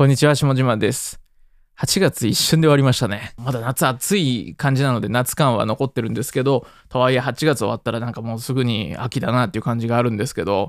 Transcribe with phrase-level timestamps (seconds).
[0.00, 1.20] こんにちは、下島です。
[1.78, 3.34] 8月一瞬で終わりましたね。
[3.36, 10.68] まだ夏暑い感じなので夏感は残ってるんですけど、とはいえ8月終わったらなんかもうすぐに秋だなっていう感じがあるんですけど、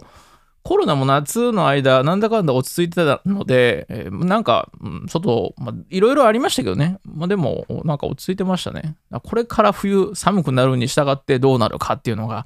[0.64, 4.70] コロナも夏の間、なんだかんだ落ち着いてたので、えー、なんか、
[5.08, 5.56] 外、
[5.90, 7.00] いろいろありましたけどね。
[7.06, 8.98] まあ、でも、なんか落ち着いてましたね。
[9.24, 12.46] これから冬寒くなるに従ってどうなるかっていうのが、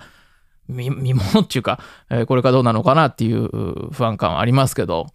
[0.68, 1.80] 見ものっていうか、
[2.12, 5.08] えー、これからどうなのかなっていう不安感はありますけど、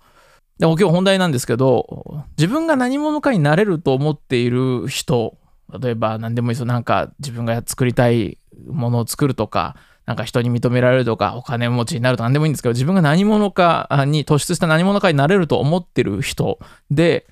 [0.61, 5.39] でも今日本題なんですけど、自分が何者かになれると思っている人、
[5.81, 6.67] 例えば何でもいいですよ。
[6.67, 8.37] なんか自分が作りたい
[8.69, 16.59] ものを作るとか、なんか人に認められるとか、お金持ちになると何でもいいんですけど、自分が何者かに突出した何者かになれると思ってる人
[16.91, 17.27] で、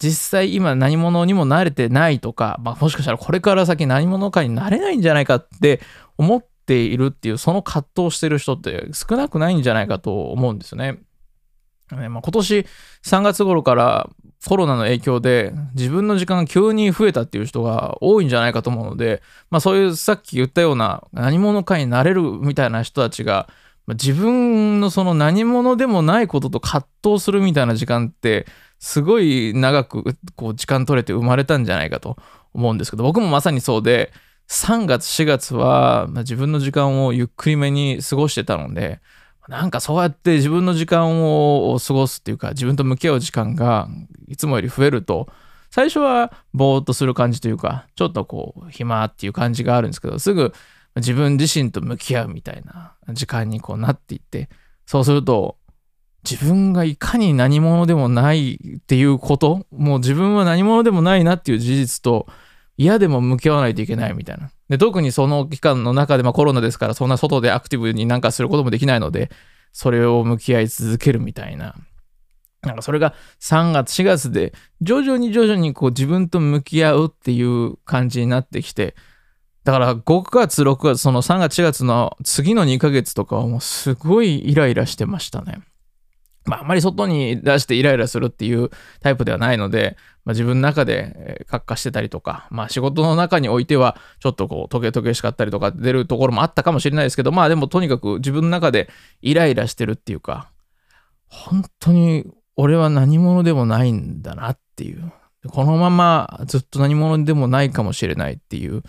[0.00, 5.80] 実際今何者にもなれてないとか、まあ、もしかしたらこれから先何者かになれないんじゃないかって
[6.18, 10.98] 思っているっていう、その葛藤してる人って少なくないんじゃないかと思うんですよね。
[11.96, 12.66] ねまあ、今年
[13.04, 14.10] 3月頃から
[14.46, 23.48] コロナの影響で自分の時間が急に増えたっていう人が多いんじゃないかと思うので、まあ、そういうさっき言ったような何者かになれるみたいな人たちが
[23.88, 28.46] 自分のその何者でもないことと葛藤するみたいな時間って
[28.78, 32.16] すごい長くこう時間取れて生まれたんじゃないかと
[32.52, 34.12] 思うんですけど僕もまさにそうで
[34.48, 39.00] 3月4月は自分の時間をゆっくりめに過ごしてたので
[39.48, 43.88] なんかそうやって自分の時間を過ごすっていうか自分と向き合う時間が
[44.28, 45.28] いつもより増えると
[45.70, 50.52] 最初はぼーっとする感じというかちょっとこう暇っていう感じがあるんですけどすぐ
[50.96, 54.48] 自分自身と向き合うみたいな時間にこうなっていって
[54.86, 55.56] そうすると
[56.28, 62.26] 自分がいかに何者でもないっていうこともう自分は何者でもないなっていう事実と
[62.76, 64.50] 嫌でも向き合わないといけないみたいな。
[64.72, 69.30] で特にその期間の中で、まあ、コロナですからそんな外でアクティブになんかすることもできないので
[69.70, 71.74] それを向き合い続けるみたいな。
[72.62, 78.94] なんかそれが3月4月で徐々に徐々にこう自分と向き合うっていう感じになってきて
[79.64, 85.60] だから5月6月その3月4月の次の2ヶ月とかはもうすごいイライラしてましたね。
[86.44, 88.70] まあ、あまり外に出してイライラするっていう
[89.00, 98.88] タイプではないので、まあ、自分の中で活化してたりとか、まあ、仕事の中においてはちょっとこうトゲトゲしかったりとか出るところもあったかもしれないですけどまあでもとにかく自分の中で
[99.20, 100.50] イライラしてるっていうか
[101.28, 102.26] 本当に
[102.56, 105.12] 俺は何者でもないんだなっていう
[105.48, 108.82] このままずっと何者でもないかもしれないっていう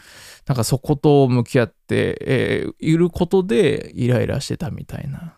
[0.45, 5.35] なんかそこと向き合って、えー、いることでイライラしてたみたいな。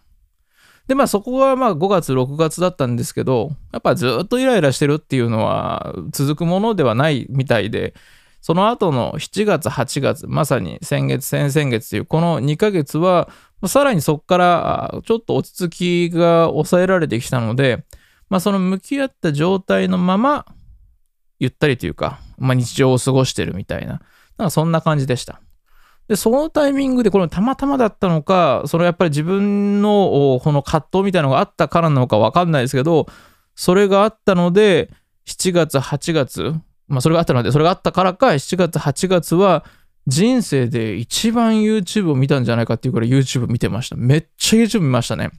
[0.88, 7.96] で、まあそこがまあ5月、6月だったんですけど、やっぱずっとイライラしてるっていうのは続くものではないみたいで、
[8.42, 13.30] その後の7月、8月、まさに先月、先々月というこの2ヶ月は、
[13.66, 17.84] さらにそこからちょっと落ち着きが抑えられてきたので、
[18.30, 20.46] まあその向き合った状態のまま、
[21.40, 24.02] ゆったりというか、まあ日常を過ごしてるみたいな、
[24.38, 25.42] なんかそんな感じでした。
[26.08, 33.08] で、そのタイミングでこれたまたまだったのか、そのやっぱり自分のこの葛藤みたいなのがあったからなのかわかんないですけど、
[33.56, 34.92] それがあったので、
[35.26, 36.54] 7月、8月、
[36.88, 39.66] まあそれがあったので、それがあったからか、7月、8月は
[40.06, 43.96] 人生で一番 YouTube を見たんじゃないかっていうくらい YouTube 見てました。
[43.96, 45.32] めっちゃ YouTube 見ましたね。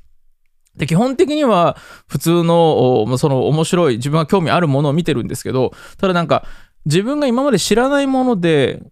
[0.76, 1.76] で、基本的には
[2.08, 6.44] 普通の、その面白い、自分が興味あるものを見てるんですけど、ただなんか、
[6.84, 8.82] 自分が今まで知らないもので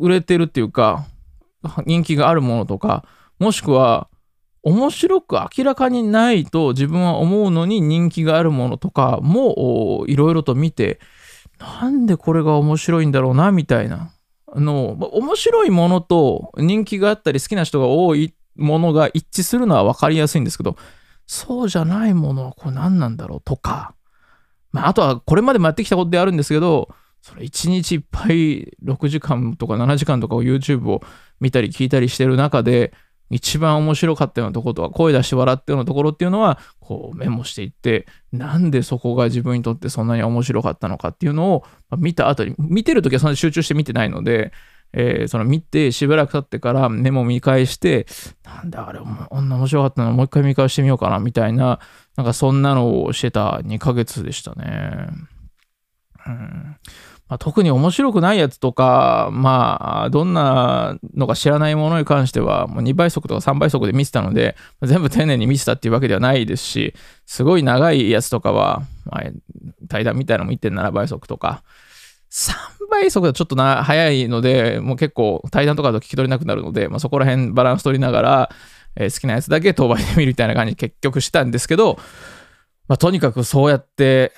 [0.00, 1.04] 売れてるっていうか、
[1.86, 3.04] 人気があるものとか、
[3.38, 4.08] もしくは、
[4.62, 10.98] 面白く明らかにないと自分は思うのに人気があるものとかもいろいろと見て、
[11.60, 14.10] なんでこれが面白いんだろうな、みたいな。
[14.54, 20.76] の面白いものと人気があったり好きな人が多いものが一致するのは分かりやすいんですけど、
[21.26, 23.94] そうじゃないものはこれ何なんだろうとか、
[24.72, 26.88] まあ、あとはこれまでもやってきたことであるんですけど、
[27.26, 31.02] それ1日いっぱい6時間とか7時間とかを YouTube を
[31.40, 32.92] 見たり聞いたりしてる中で、
[33.30, 41.64] 一番面白かったようなところとか、声出して笑ったようなところっていうのは、こうメモしていって、なんでそこが自分にとってそんなに面白かったのかっていうのを
[41.98, 44.52] 見た後に、見てるときはそんなに集中して見てないので、
[44.92, 48.06] え、その見てしばらく経ってからメモ見返して、
[48.44, 51.80] なんだあれ、こんな面白かったのもう一回見返してみようかなみたいな、
[52.16, 55.08] なんかそんなのをしてた2ヶ月でしたね。
[56.28, 56.76] うん
[57.28, 66.94] まあ、特に面白くないやつとか、まあ、どんなのか知らないものに関しては、もう2倍速とか3倍速で見てたので、全部丁寧に見てたっていうわけではないですし、
[67.26, 69.24] すごい長いやつとかは、まあ、
[69.88, 71.64] 対談みたいなのも1.7倍速とか、
[72.30, 72.54] 3
[72.90, 78.50] 倍速だとちょっとな早いので、もう結構対談とかだと聞き取れなくなるので、まあ、そこら辺バランス取りながら、
[78.94, 81.98] えー、好きなやつだけ当倍で見るみたいな感じ結局したんですけど、
[82.88, 84.32] まあ、とにかくそうやって、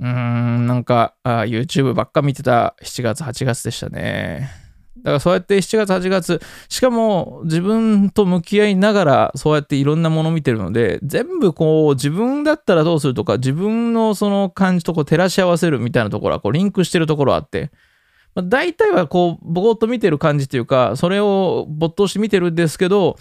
[0.00, 4.50] うん、なんか YouTube ばっか見てた7月、8月でしたね。
[4.98, 17.70] だからそうやって7月、8月、しかも自分と向き合いながらそうやっていろんなもの見てるので、全部こう自分だったらどうするとか、自分のその感じとこう照らし合わせるみたいなところはこうリンクしてるところあって、
[18.34, 23.16] まあ、大体はこうぼーっと見てる感じというか、それを没頭して見てるんですけど、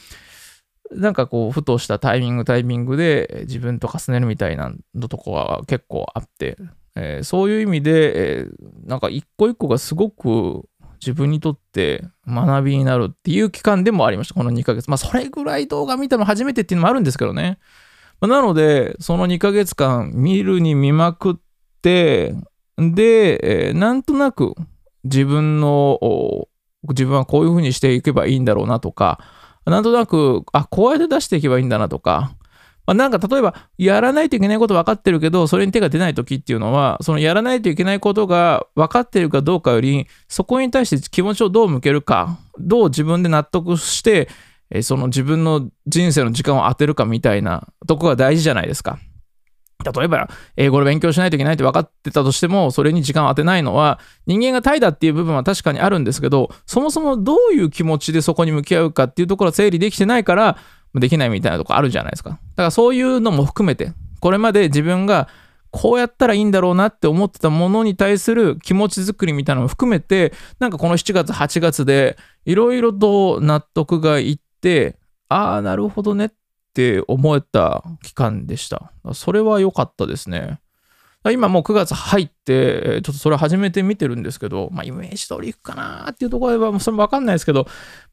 [0.92, 6.58] なんかこう、ふとしたタイミングタイミングで自分と重ねるみたいなのとこは結構あって、
[6.96, 8.50] えー、そういう意味で、えー、
[8.88, 10.68] なんか一個一個がすごく
[11.02, 14.90] 自分にとって学びになるっていう期間でもありました、この2ヶ月。
[14.90, 17.58] まあ、それぐらい動画見たの初めてっていうのもあるんですけどね。
[18.22, 21.36] まあ、なので、その2ヶ月間見るに見まくっ
[21.82, 22.36] て、
[22.78, 24.56] で、えー、なんとなく
[25.04, 26.00] 自分の、
[26.90, 29.20] 自分はこういう風にしていけばいいんだろうなとか、
[29.66, 32.36] なんとなく、あ、こうやって出していけばいいんだなとか、
[32.86, 44.28] まあ、なんか例えば、やらないといけないこと分かってるけど、それに手が出ない時っていうのは、そのやらないといけないことが分かってるかどうかより、そこに対して気持ちをどう向けるか、どう自分で納得して、
[44.82, 49.00] その自分の人生の時間を当てるかみたいなとこが大事じゃないですか。
[49.84, 60.58] 例えば、英語で勉強しないといけないって分かってたとしても、それに時間を当てないのは、人間が怠惰っていう部分は確かにあるんですけど、そもそもどういう気持ちでそこに向き合うかっていうところは整理できてないから、
[60.96, 62.30] できないみたいなとこあるじゃないですか。
[62.30, 65.28] だからそういうのも含めて、これまで自分が
[65.72, 72.16] こうやったらいいんだろうなって思ってたものに対する気持ち作りみたいなのも含めて、なんかこの7月、8月で
[72.46, 74.98] いろいろと納得がいって、
[75.30, 76.30] ああ、なるほどねっ
[76.74, 78.92] って思えた期間でした。
[79.14, 80.60] それは良かったですね。
[81.32, 87.68] 今もう9月入って、ちょっとそれ初めて見てるんですけど、まあ、イメージ通りいくかなっていうところは、それもわかんないですけど、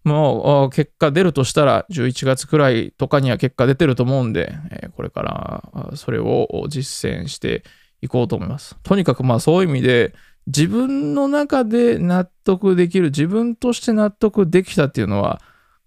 [0.05, 4.55] もう結果出るとしたら、11月くらいとかには結果出てると思うんで、
[4.95, 7.65] これからそれを実践して
[8.03, 8.77] いこうと思います。
[8.83, 10.15] とにかくまあそういう意味で、
[10.47, 15.41] 自分の中で納得できる、自分として納得できたっていうのは、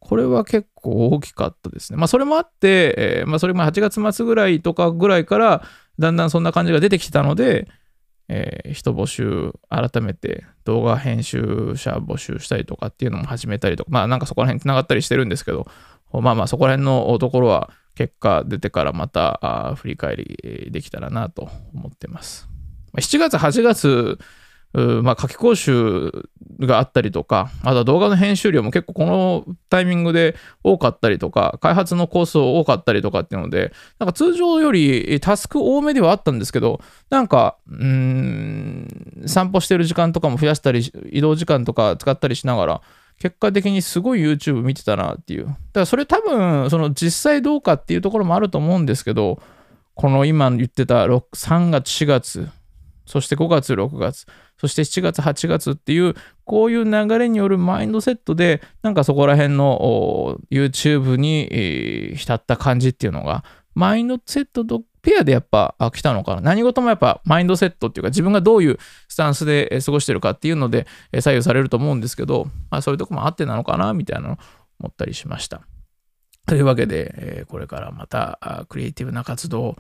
[0.04, 1.98] これは結構大きかったですね。
[1.98, 5.64] まあそれもあって、えー、まあそれも8月末ぐらいとかぐらいから、
[5.98, 7.70] だんだんそんな感じが出てきたので、
[8.28, 15.68] えー、人募集、改めて動画編集者募集したりとかっていうのも始めたりとか、まあなんかそこら辺つながったりしてるんですけど、
[16.12, 22.50] まあまあそこら辺のところは結果出てからまた振り返りできたらなと思ってます。
[22.98, 24.20] 7月、8月、
[24.74, 26.12] まあ、夏期講習
[26.60, 36.82] があったりとか、あとは動画の編集量も結構このタイミングで多かったりとか、開発のコース多かったりとかっていうので、なんか通常よりタスク多めではあったんですけど、
[37.12, 42.82] なんか、うーん、散歩してる時間とかも増やしたり、移動時間とか使ったりしながら、
[43.20, 45.46] 結果的にすごい YouTube 見てたなっていう。
[45.46, 49.40] だからそれ多分、その実際どうかっていうところもあると思うんですけど、
[49.96, 52.50] この今言ってた3月、4月、
[53.06, 54.26] そして5月、6月、
[54.58, 56.16] そして7月、8月っていう、
[56.46, 63.44] こういう流れによるマインドセットで、なんかそこら辺の YouTube に、浸った感じっていうのが、
[63.76, 66.42] マインドセットとペアでやっぱ来たのかな？
[66.42, 68.78] 何事もやっぱマインドセットっていうか、自分がどういう
[69.10, 70.88] スタンスで過ごしてるかっていうので
[71.20, 74.38] 左右されると思うんですけど、まあそういうとこもあってなのかな、みたいなのを
[74.80, 75.62] 思ったりしました。
[76.46, 79.78] というわけで、これからまたクリエイティブな活動を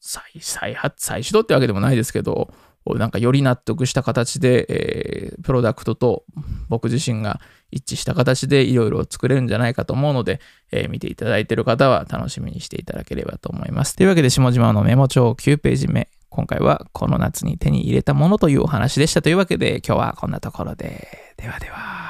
[0.00, 2.52] 再再発、再始動ってわけでもないですけど、
[2.84, 6.24] なんかより納得した形で、えー、プロダクトと
[6.68, 7.40] 僕自身が
[7.70, 10.40] 一致した形でいろいろ作れるんじゃないかと思うので、
[10.72, 13.94] えー、見ていただいている方は楽しみにしていただければと思います。
[13.94, 16.08] というわけで、下島のメモ帳9ページ目。
[16.28, 19.22] 今回はこの夏に手に入れたものというお話でした。
[19.22, 21.34] というわけで、今日はこんなところで。
[21.36, 22.01] ではでは。